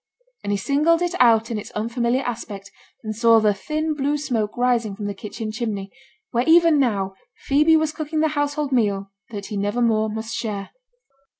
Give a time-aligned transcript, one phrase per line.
[0.43, 2.71] and he singled it out in its unfamiliar aspect,
[3.03, 5.91] and saw the thin blue smoke rising from the kitchen chimney,
[6.31, 7.13] where even now
[7.45, 10.71] Phoebe was cooking the household meal that he never more must share.